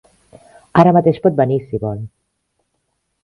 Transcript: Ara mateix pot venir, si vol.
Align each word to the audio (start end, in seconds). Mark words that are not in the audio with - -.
Ara 0.83 0.93
mateix 0.97 1.19
pot 1.27 1.37
venir, 1.41 1.59
si 1.67 1.81
vol. 1.83 2.01